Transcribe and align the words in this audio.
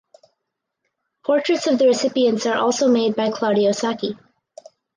Portraits 1.23 1.67
of 1.67 1.77
the 1.77 1.85
recipients 1.85 2.47
are 2.47 2.57
also 2.57 2.87
made 2.87 3.15
by 3.15 3.29
Claudio 3.29 3.71
Sacchi. 3.71 4.17